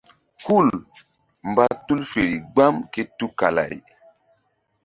Hul 0.45 0.67
mba 1.49 1.65
tul 1.85 2.01
feri 2.11 2.37
gbam 2.53 2.75
ké 2.93 3.01
tukala-ay. 3.17 3.75